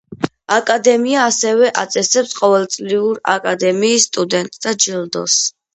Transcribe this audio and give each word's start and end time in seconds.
აკადემია 0.53 1.25
ასევე 1.33 1.69
აწესებს 1.83 2.33
ყოველწლიურ 2.41 3.23
აკადემიის 3.39 4.11
სტუდენტთა 4.13 4.79
ჯილდოს. 4.87 5.43